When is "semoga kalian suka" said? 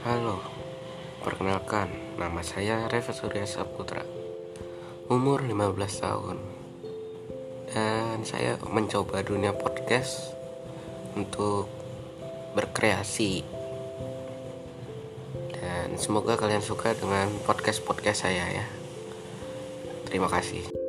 16.00-16.96